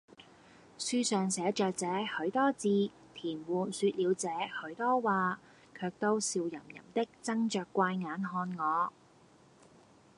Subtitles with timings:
[0.79, 3.65] 書上寫着這許多字，佃戶說
[4.09, 4.27] 了這
[4.69, 5.39] 許多話，
[5.75, 8.91] 卻都笑吟吟的睜着怪眼看我。